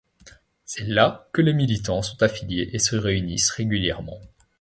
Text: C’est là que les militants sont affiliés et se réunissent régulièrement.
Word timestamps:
C’est 0.65 0.85
là 0.87 1.29
que 1.31 1.43
les 1.43 1.53
militants 1.53 2.01
sont 2.01 2.23
affiliés 2.23 2.71
et 2.73 2.79
se 2.79 2.95
réunissent 2.95 3.51
régulièrement. 3.51 4.19